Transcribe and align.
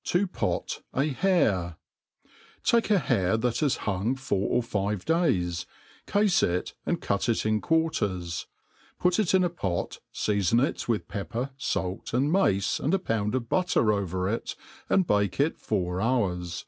Ta 0.04 0.20
pot 0.32 0.82
a 0.94 1.08
Har€. 1.14 1.76
\ 2.24 2.62
TAKE 2.62 2.90
a 2.92 2.98
hare 3.00 3.36
that 3.36 3.58
has 3.58 3.78
hung 3.78 4.14
four 4.14 4.48
or 4.48 4.62
five 4.62 5.04
days, 5.04 5.66
cafe 6.06 6.46
it, 6.46 6.74
and 6.86 7.00
'cut 7.02 7.28
it 7.28 7.44
in 7.44 7.60
quarters; 7.60 8.46
put 9.00 9.18
it 9.18 9.34
in 9.34 9.42
a 9.42 9.50
pot, 9.50 9.98
feafon 10.14 10.64
it 10.64 10.86
with 10.86 11.08
pepper, 11.08 11.50
falt^ 11.58 12.14
and 12.14 12.30
mace, 12.30 12.78
and 12.78 12.94
a 12.94 13.00
pound 13.00 13.34
of 13.34 13.48
butter 13.48 13.92
over 13.92 14.28
it, 14.28 14.54
and 14.88 15.08
bake 15.08 15.40
it 15.40 15.58
four 15.58 16.00
hours. 16.00 16.66